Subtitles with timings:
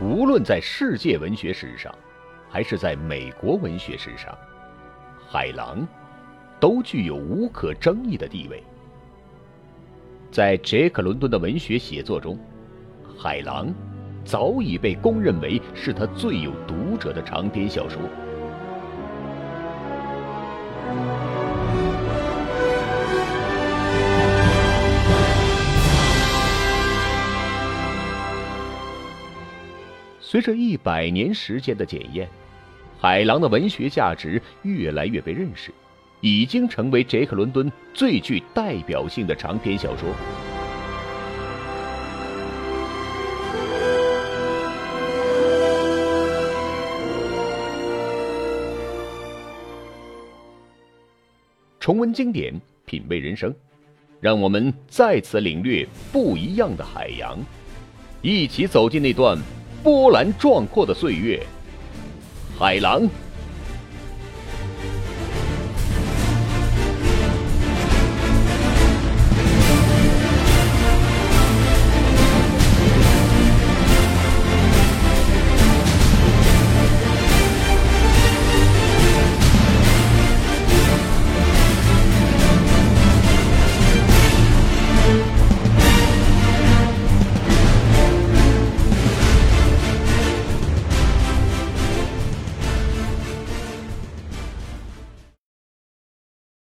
[0.00, 1.94] 无论在世界文学史上，
[2.50, 4.36] 还是在美国文学史上，
[5.26, 5.88] 海狼
[6.60, 8.62] 都具有无可争议的地位。
[10.30, 12.38] 在杰克·伦敦的文学写作中，
[13.16, 13.72] 海狼
[14.22, 17.98] 早已被公认为是他最有读者的长篇小说。
[30.28, 32.28] 随着一百年时间的检验，
[32.98, 35.72] 海狼的文学价值越来越被认识，
[36.20, 40.12] 已经成为杰克·伦敦最具代表性的长篇小说。
[51.78, 52.52] 重温经典，
[52.84, 53.54] 品味人生，
[54.18, 57.38] 让我们再次领略不一样的海洋，
[58.22, 59.38] 一起走进那段。
[59.86, 61.40] 波澜壮阔的岁月，
[62.58, 63.08] 海狼。